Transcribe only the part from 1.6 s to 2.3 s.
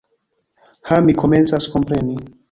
kompreni.